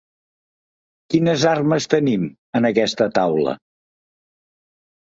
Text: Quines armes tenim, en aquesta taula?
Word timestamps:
Quines 1.15 1.45
armes 1.51 1.87
tenim, 1.93 2.27
en 2.61 2.69
aquesta 2.73 3.11
taula? 3.21 3.57